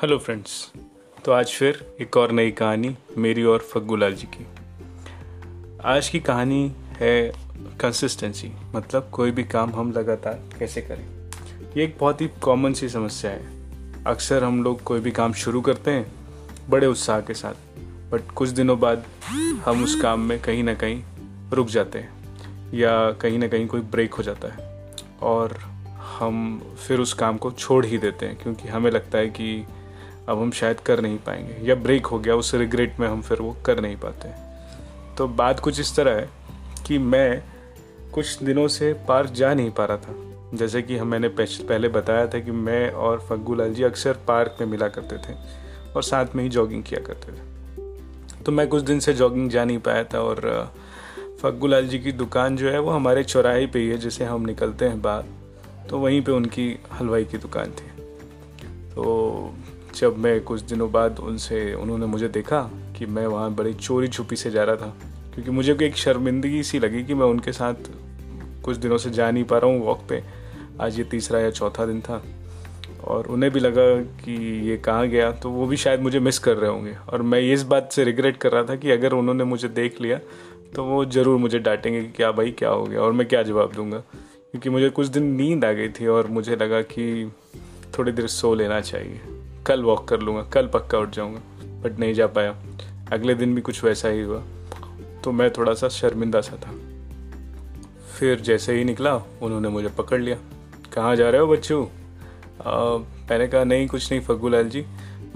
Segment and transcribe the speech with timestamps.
[0.00, 0.52] Hello friends
[1.24, 4.46] तो आज फिर एक और नई कहानी मेरी और फग्गूलाल जी की।
[5.84, 7.32] आज की कहानी है
[7.80, 11.04] कंसिस्टेंसी मतलब कोई भी काम हम लगातार कैसे करें।
[11.76, 15.60] ये एक बहुत ही कॉमन सी समस्या है। अक्सर हम लोग कोई भी काम शुरू
[15.60, 16.06] करते हैं,
[16.70, 17.54] बड़े उत्साह के साथ
[18.12, 19.04] बट कुछ दिनों बाद
[19.64, 21.02] हम उस काम में कहीं ना कहीं
[21.52, 25.56] रुक जाते हैं, या कहीं ना कहीं कोई ब्रेक हो जाता है, और
[26.18, 29.66] हम फिर उस काम को छोड़ ही देते हैं, क्योंकि हमें लगता है कि
[30.30, 33.40] अब हम शायद कर नहीं पाएँगे, या ब्रेक हो गया, उस रिग्रेट में हम फिर
[33.40, 34.28] वो कर नहीं पाते
[35.16, 36.28] तो बात कुछ इस तरह है
[36.86, 37.42] कि मैं
[38.12, 40.14] कुछ दिनों से पार्क जा नहीं पा रहा था।
[40.54, 44.56] जैसे कि हम मैंने पहले बताया था कि मैं और फग्गू लाल जी अक्सर पार्क
[44.60, 45.34] में मिला करते थे
[45.92, 49.64] और साथ में ही जॉगिंग किया करते थे। तो मैं कुछ दिन से जॉगिंग जा
[49.64, 50.72] नहीं पाया था और
[51.42, 54.46] फग्गू लाल जी की दुकान जो है वो हमारे चौराहे पे ही है, जैसे हम
[54.46, 55.24] निकलते हैं बाहर।
[55.90, 57.88] तो वहीं पे उनकी हलवाई की दुकान थी।
[58.94, 59.54] तो
[59.94, 62.60] जब मैं कुछ दिनों बाद उनसे, उन्होंने मुझे देखा
[62.98, 64.94] कि मैं वहाँ बड़ी चोरी छुपी से जा रहा था,
[65.34, 67.90] क्योंकि मुझे एक शर्मिंदगी सी लगी कि मैं उनके साथ
[68.64, 70.22] कुछ दिनों से जा नहीं पा रहा हूँ वॉक पे।
[70.80, 72.22] आज ये तीसरा या चौथा दिन था
[73.04, 73.84] और उन्हें भी लगा
[74.18, 74.32] कि
[74.68, 77.62] ये कहाँ गया तो वो भी शायद मुझे मिस कर रहे होंगे। और मैं इस
[77.64, 80.18] बात से रिग्रेट कर रहा था कि अगर उन्होंने मुझे देख लिया
[80.74, 83.72] तो वो ज़रूर मुझे डांटेंगे कि क्या भाई, क्या हो गया और मैं क्या जवाब
[83.74, 87.30] दूँगा, क्योंकि मुझे कुछ दिन नींद आ गई थी और मुझे लगा कि
[87.98, 89.20] थोड़ी देर सो लेना चाहिए।
[89.66, 91.40] कल वॉक कर लूँगा, कल पक्का उठ जाऊँगा
[91.82, 92.56] बट नहीं जा पाया।
[93.12, 94.42] अगले दिन भी कुछ वैसा ही हुआ।
[95.24, 96.72] तो मैं थोड़ा सा शर्मिंदा सा था।
[98.18, 100.36] फिर जैसे ही निकला, उन्होंने मुझे पकड़ लिया।
[100.92, 101.88] कहाँ जा रहे हो बच्चू?
[102.66, 104.86] मैंने कहा, नहीं, कुछ नहीं, फग्गू लाल जी।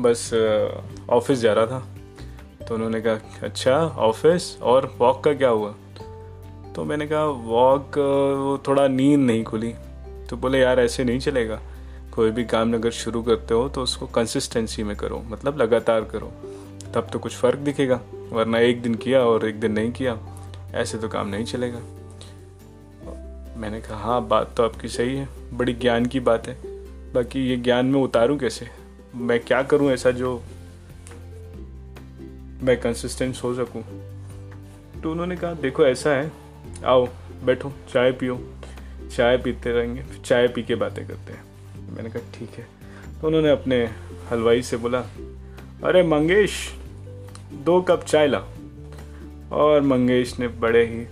[0.01, 0.35] बस
[1.11, 1.87] ऑफ़िस जा रहा था।
[2.69, 4.59] तो उन्होंने कहा अच्छा ऑफ़िस?
[4.63, 5.75] और वॉक का क्या हुआ?
[6.77, 9.75] तो मैंने कहा वॉक थोड़ा नींद नहीं खुली।
[10.31, 11.61] तो बोले, यार, ऐसे नहीं चलेगा।
[12.15, 16.33] कोई भी काम अगर शुरू करते हो तो उसको कंसिस्टेंसी में करो मतलब लगातार करो।
[16.95, 20.19] तब तो कुछ फ़र्क दिखेगा, वरना एक दिन किया और एक दिन नहीं किया,
[20.75, 21.79] ऐसे तो काम नहीं चलेगा।
[23.57, 26.55] मैंने कहा हाँ बात तो आपकी सही है, बड़ी ज्ञान की बात है।
[27.13, 28.69] बाकी ये ज्ञान में उतारूँ कैसे?
[29.15, 30.43] मैं क्या करूँ ऐसा जो
[32.63, 33.83] मैं कंसिस्टेंट हो सकूँ?
[35.03, 36.31] तो उन्होंने कहा, देखो, ऐसा है।
[36.85, 37.09] आओ,
[37.45, 38.41] बैठो, चाय पियो।
[39.17, 41.54] चाय पीते रहेंगे चाय पी के बातें करते हैं।
[41.95, 42.67] मैंने कहा, ठीक है।
[43.21, 43.85] तो उन्होंने अपने
[44.31, 45.01] हलवाई से बोला,
[45.85, 46.73] अरे मंगेश,
[47.65, 48.39] दो कप चाय ला
[49.53, 51.07] और मंगेश ने बड़े ही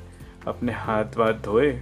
[0.46, 1.80] अपने हाथ वाथ धोए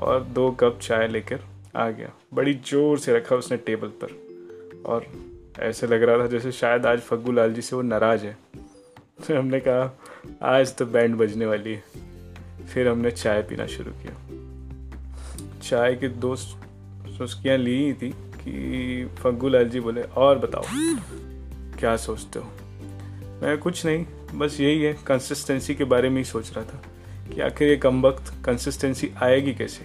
[0.00, 1.40] और दो कप चाय लेकर
[1.76, 5.06] आ गया। बड़ी ज़ोर से रखा उसने टेबल पर और
[5.60, 8.36] ऐसे लग रहा था जैसे शायद आज फग्गू लाल जी से वो नाराज़ है।
[9.22, 9.98] फिर हमने कहा,
[10.42, 11.82] आज तो बैंड बजने वाली है।
[12.66, 14.14] फिर हमने चाय पीना शुरू किया।
[15.62, 16.34] चाय के दो
[17.18, 20.64] सुस्कियाँ ली ही थी कि फग्गू लाल जी बोले, और बताओ,
[21.78, 22.44] क्या सोचते हो?
[23.42, 26.82] मैं कुछ नहीं, बस यही है कंसिस्टेंसी के बारे में ही सोच रहा था
[27.34, 29.84] कि आखिर ये कम वक्त कंसिस्टेंसी आएगी कैसे?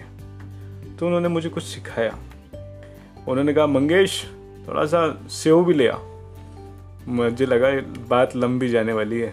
[0.96, 2.18] तो उन्होंने मुझे कुछ सिखाया।
[3.28, 4.24] उन्होंने कहा, मंगेश
[4.68, 5.96] थोड़ा सा सेव भी ले आ।
[7.08, 7.70] मुझे लगा
[8.08, 9.30] बात लंबी जाने वाली है।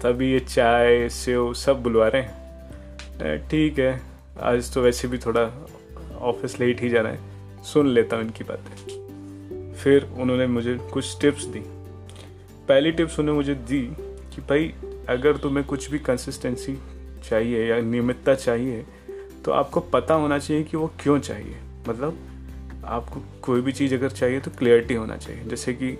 [0.00, 4.00] तभी ये चाय, सेव सब बुलवा रहे हैं। ठीक है,
[4.42, 5.66] आज तो वैसे भी थोड़ा
[6.20, 7.18] ऑफ़िस लेट ही जाना है।
[7.64, 11.60] सुन लेता हूँ इनकी बातें। फिर उन्होंने मुझे कुछ टिप्स दी।
[12.68, 13.80] पहली टिप्स उन्होंने मुझे दी
[14.34, 14.74] कि भाई,
[15.08, 16.78] अगर तुम्हें कुछ भी कंसिस्टेंसी
[17.28, 18.86] चाहिए या नियमितता चाहिए
[19.44, 21.56] तो आपको पता होना चाहिए कि वो क्यों चाहिए।
[21.88, 22.18] मतलब
[22.84, 25.98] आपको कोई भी चीज़ अगर चाहिए तो क्लियरिटी होना चाहिए। जैसे कि,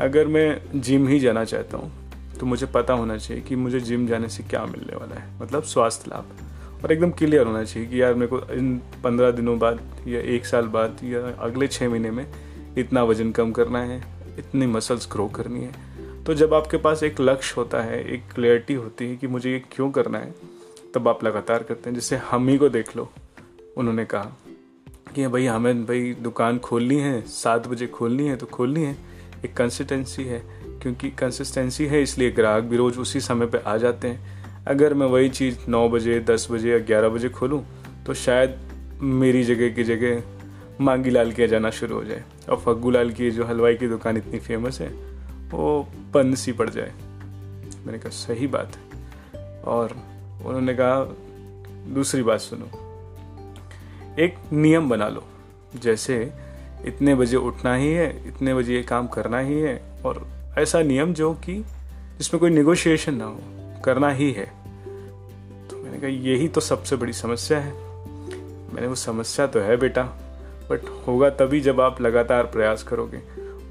[0.00, 1.92] अगर मैं जिम ही जाना चाहता हूँ
[2.40, 5.62] तो मुझे पता होना चाहिए कि मुझे जिम जाने से क्या मिलने वाला है। मतलब
[5.62, 6.49] स्वास्थ्य लाभ।
[6.84, 10.46] और एकदम क्लियर होना चाहिए कि यार मेरे को इन पंद्रह दिनों बाद या एक
[10.46, 12.26] साल बाद या अगले छः महीने में
[12.78, 13.98] इतना वज़न कम करना है,
[14.38, 18.74] इतनी मसल्स ग्रो करनी है। तो जब आपके पास एक लक्ष्य होता है, एक क्लियरिटी
[18.74, 20.34] होती है कि मुझे ये क्यों करना है,
[20.94, 23.10] तब आप लगातार करते हैं। जैसे हम ही को देख लो,
[23.76, 24.36] उन्होंने कहा
[25.14, 28.96] कि भाई हमें भाई दुकान खोलनी है, सात बजे खोलनी है तो खोलनी है।
[29.44, 30.42] एक कंसिस्टेंसी है,
[30.82, 35.06] क्योंकि कंसिस्टेंसी है, इसलिए ग्राहक भी रोज़ उसी समय पे आ जाते हैं। अगर मैं
[35.06, 37.66] वही चीज़ नौ बजे, दस बजे या ग्यारह बजे खोलूँ
[38.06, 38.58] तो शायद
[39.02, 40.22] मेरी जगह की जगह
[40.80, 44.16] मांगी लाल के जाना शुरू हो जाए। और फग्गू लाल की जो हलवाई की दुकान
[44.16, 44.88] इतनी फ़ेमस है,
[45.50, 46.92] वो बंद सी पड़ जाए।
[47.86, 49.00] मैंने कहा, सही बात है।
[49.60, 49.96] और
[50.44, 51.16] उन्होंने कहा,
[51.94, 52.68] दूसरी बात सुनो।
[54.18, 55.24] एक नियम बना लो।
[55.82, 56.32] जैसे
[56.86, 60.28] इतने बजे उठना ही है, इतने बजे ये काम करना ही है, और
[60.58, 61.54] ऐसा नियम जो कि
[62.18, 63.40] जिसमें कोई निगोशिएशन ना हो।
[63.84, 64.46] करना ही है।
[65.70, 67.72] तो मैंने कहा, यही तो सबसे बड़ी समस्या है।
[68.74, 70.02] मैंने वो समस्या तो है बेटा,
[70.70, 73.20] बट होगा तभी जब आप लगातार प्रयास करोगे।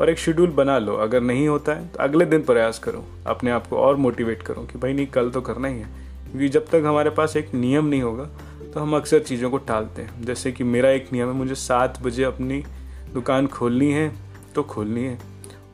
[0.01, 3.51] और एक शेड्यूल बना लो, अगर नहीं होता है तो अगले दिन प्रयास करो, अपने
[3.51, 5.87] आप को और मोटिवेट करो कि भाई, नहीं, कल तो करना ही है।
[6.31, 8.29] क्योंकि जब तक हमारे पास एक नियम नहीं होगा
[8.73, 12.01] तो हम अक्सर चीज़ों को टालते हैं। जैसे कि मेरा एक नियम है, मुझे सात
[12.01, 12.63] बजे अपनी
[13.13, 14.11] दुकान खोलनी है
[14.55, 15.17] तो खोलनी है।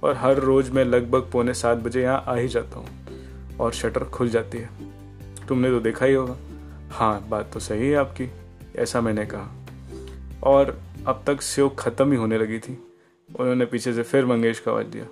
[0.04, 2.88] और हर रोज़ मैं लगभग पौने सात बजे यहाँ आ ही जाता हूँ।
[3.60, 4.70] और शटर खुल जाती है।
[5.48, 6.38] तुमने तो देखा ही होगा।
[6.92, 8.32] हाँ बात तो सही है आपकी,
[8.76, 9.56] ऐसा मैंने कहा।
[10.44, 12.88] और अब तक सेव ख़त्म ही होने लगी थी।
[13.40, 15.06] उन्होंने पीछे से फिर मंगेश का आवाज़ दिया।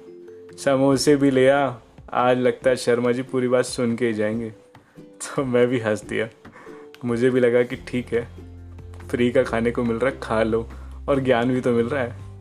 [0.57, 1.73] समोसे भी ले आ,
[2.13, 4.49] आज लगता है शर्मा जी पूरी बात सुन के ही जाएँगे।
[4.99, 6.29] तो मैं भी हंस दिया।
[7.05, 8.27] मुझे भी लगा कि ठीक है,
[9.07, 10.69] फ्री का खाने को मिल रहा है, खा लो,
[11.09, 12.39] और ज्ञान भी तो मिल रहा है।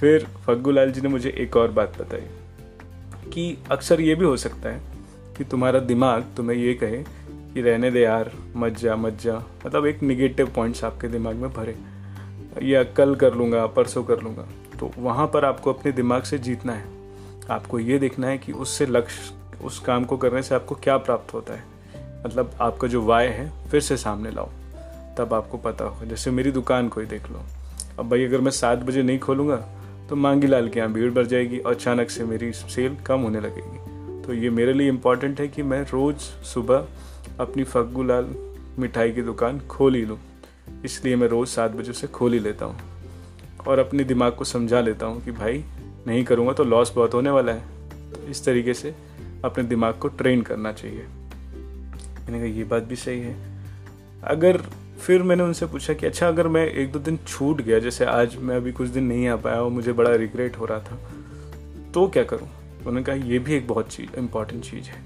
[0.00, 2.26] फिर फग्गू लाल जी ने मुझे एक और बात बताई,
[3.30, 4.91] कि अक्सर ये भी हो सकता है
[5.36, 7.04] कि तुम्हारा दिमाग तुम्हें ये कहे
[7.54, 11.52] कि रहने दे यार, मत जा मत जा। मतलब एक निगेटिव पॉइंट्स आपके दिमाग में
[11.52, 11.76] भरे।
[12.62, 14.48] या कल कर लूँगा, परसों कर लूँगा।
[14.80, 16.84] तो वहाँ पर आपको अपने दिमाग से जीतना है।
[17.50, 19.34] आपको ये देखना है कि उससे लक्ष्य,
[19.64, 21.64] उस काम को करने से आपको क्या प्राप्त होता है।
[22.26, 24.48] मतलब आपका जो वाय है, फिर से सामने लाओ।
[25.18, 27.40] तब आपको पता होगा। जैसे मेरी दुकान को ही देख लो।
[27.98, 29.68] अब भाई, अगर मैं सात बजे नहीं खोलूँगा
[30.08, 33.40] तो मांगी लाल के यहाँ भीड़ बढ़ जाएगी और अचानक से मेरी सेल कम होने
[33.40, 33.91] लगेगी।
[34.26, 36.86] तो ये मेरे लिए इंपॉर्टेंट है कि मैं रोज़ सुबह
[37.40, 38.34] अपनी फग्गू लाल
[38.78, 40.18] मिठाई की दुकान खोल ही लूँ।
[40.84, 42.78] इसलिए मैं रोज़ सात बजे से खोल ही लेता हूँ
[43.68, 45.64] और अपने दिमाग को समझा लेता हूँ कि भाई,
[46.06, 48.94] नहीं करूँगा तो लॉस बहुत होने वाला है। तो इस तरीके से
[49.44, 53.36] अपने दिमाग को ट्रेन करना चाहिए। मैंने कहा, ये बात भी सही है।
[54.24, 54.62] अगर
[55.00, 58.36] फिर मैंने उनसे पूछा कि अच्छा अगर मैं एक दो दिन छूट गया, जैसे आज
[58.36, 60.98] मैं अभी कुछ दिन नहीं आ पाया और मुझे बड़ा रिग्रेट हो रहा था
[61.94, 62.48] तो क्या करूँ?
[62.86, 65.00] उन्होंने कहा, ये भी एक बहुत चीज़ इंपॉर्टेंट चीज़ है.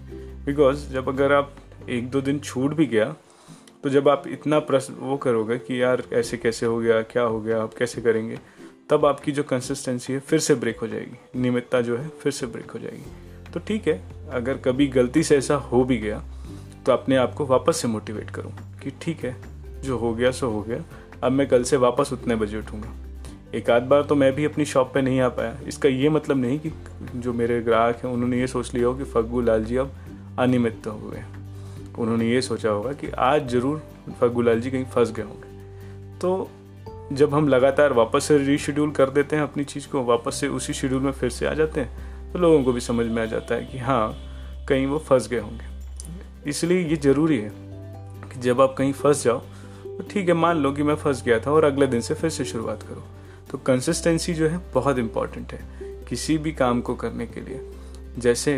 [0.45, 1.55] बिकॉज़ जब अगर आप
[1.89, 3.15] एक दो दिन छूट भी गया
[3.85, 7.41] तो जब आप इतना प्रश्न वो करोगे कि यार ऐसे कैसे हो गया, क्या हो
[7.41, 8.39] गया आप कैसे करेंगे,
[8.91, 12.47] तब आपकी जो कंसिस्टेंसी है फिर से ब्रेक हो जाएगी। नियमितता जो है फिर से
[12.47, 14.01] ब्रेक हो जाएगी। तो ठीक है,
[14.31, 16.23] अगर कभी गलती से ऐसा हो भी गया
[16.87, 18.53] तो अपने आप को वापस से मोटिवेट करूँ
[18.83, 19.37] कि ठीक है,
[19.83, 20.85] जो हो गया, सो हो गया।
[21.23, 22.93] अब मैं कल से वापस उतने बजे उठूँगा।
[23.57, 26.37] एक आध बार तो मैं भी अपनी शॉप पे नहीं आ पाया। इसका ये मतलब
[26.37, 26.73] नहीं कि
[27.17, 29.93] जो मेरे ग्राहक हैं, उन्होंने ये सोच लिया हो कि फग्गू लाल जी अब
[30.39, 31.23] अनियमित तो हुए
[31.99, 33.83] उन्होंने ये सोचा होगा कि आज ज़रूर
[34.21, 36.51] फग्गू लाल जी कहीं फंस गए होंगे। तो
[37.13, 40.73] जब हम लगातार वापस से रीशेड्यूल कर देते हैं अपनी चीज़ को, वापस से उसी
[40.73, 43.55] शेड्यूल में फिर से आ जाते हैं तो लोगों को भी समझ में आ जाता
[43.55, 44.17] है कि हाँ
[44.69, 47.51] कहीं वो फंस गए होंगे। इसलिए ये ज़रूरी है
[48.27, 51.39] कि जब आप कहीं फंस जाओ तो ठीक है, मान लो कि मैं फंस गया
[51.41, 53.05] था और अगले दिन से फिर से शुरुआत करो।
[53.51, 55.61] तो कंसिस्टेंसी जो है बहुत इंपॉर्टेंट है,
[56.09, 57.61] किसी भी काम को करने के लिए।
[58.19, 58.53] जैसे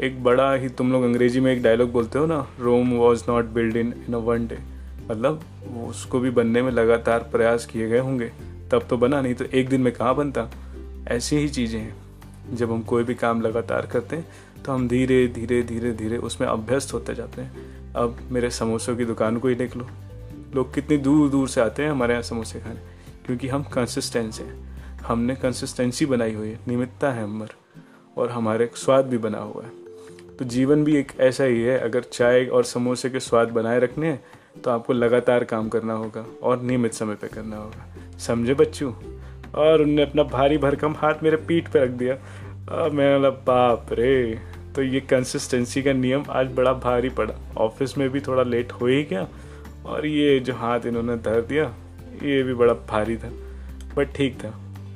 [0.00, 3.44] एक बड़ा ही तुम लोग अंग्रेज़ी में एक डायलॉग बोलते हो ना Rome was not
[3.44, 4.58] build in in a one day
[5.10, 5.44] मतलब
[5.86, 8.30] उसको भी बनने में लगातार प्रयास किए गए होंगे,
[8.72, 10.48] तब तो बना, नहीं तो एक दिन में कहाँ बनता?
[11.08, 14.26] ऐसी ही चीज़ें हैं। जब हम कोई भी काम लगातार करते हैं
[14.64, 19.04] तो हम धीरे धीरे धीरे धीरे उसमें अभ्यस्त होते जाते हैं। अब मेरे समोसों की
[19.04, 19.86] दुकान को ही देख लो।
[20.54, 22.93] लोग कितनी दूर दूर से आते हैं हमारे यहाँ समोसे खाने।
[23.26, 27.54] क्योंकि हम कंसिस्टेंस हैं। हमने कंसिस्टेंसी बनाई हुई है नियमितता है हमार,
[28.16, 29.70] और हमारे स्वाद भी बना हुआ है।
[30.38, 34.06] तो जीवन भी एक ऐसा ही है, अगर चाय और समोसे के स्वाद बनाए रखने
[34.06, 34.22] हैं
[34.62, 38.92] तो आपको लगातार काम करना होगा, और नियमित समय पर करना होगा। समझे बच्चू?
[39.54, 42.14] और उनने अपना भारी भरकम हाथ मेरे पीठ पर रख दिया।
[42.72, 44.40] और मैं बोला, बाप रे!
[44.76, 48.86] तो ये कंसिस्टेंसी का नियम आज बड़ा भारी पड़ा। ऑफ़िस में भी थोड़ा लेट हो
[48.86, 49.26] ही गया
[49.86, 51.64] और ये जो हाथ इन्होंने धर दिया
[52.22, 53.30] ये भी बड़ा भारी था
[53.96, 54.50] बट ठीक था।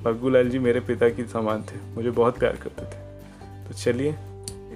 [0.05, 4.15] फग्गू लाल जी मेरे पिता की समान थे, मुझे बहुत प्यार करते थे। तो चलिए,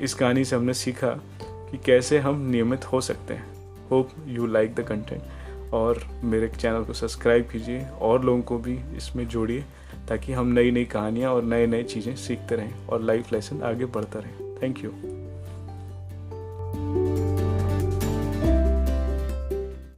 [0.00, 1.10] इस कहानी से हमने सीखा
[1.42, 3.50] कि कैसे हम नियमित हो सकते हैं।
[3.90, 8.78] Hope you like the content और मेरे चैनल को सब्सक्राइब कीजिए, और लोगों को भी
[8.96, 9.64] इसमें जोड़िए,
[10.08, 13.84] ताकि हम नई नई कहानियाँ और नए नए चीज़ें सीखते रहें, और लाइफ लेसन आगे
[13.86, 14.90] बढ़ता रहे। Thank you